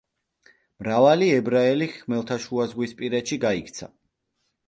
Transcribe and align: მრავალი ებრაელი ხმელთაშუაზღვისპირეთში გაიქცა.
მრავალი 0.83 1.27
ებრაელი 1.33 1.89
ხმელთაშუაზღვისპირეთში 1.97 3.39
გაიქცა. 3.47 3.93